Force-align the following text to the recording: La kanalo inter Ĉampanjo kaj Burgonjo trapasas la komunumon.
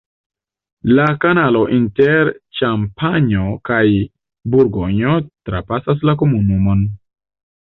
La 0.99 1.03
kanalo 1.25 1.61
inter 1.75 2.31
Ĉampanjo 2.61 3.45
kaj 3.71 3.83
Burgonjo 4.55 5.15
trapasas 5.51 6.03
la 6.11 6.17
komunumon. 6.25 6.83